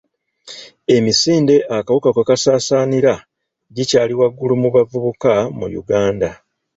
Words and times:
Emisinde 0.95 1.55
akawuka 1.77 2.09
kwe 2.15 2.23
kasaasaanira 2.29 3.13
gikyali 3.75 4.13
waggulu 4.19 4.53
mu 4.61 4.69
bavubuka 4.75 5.33
mu 5.57 5.65
Uganda. 5.81 6.29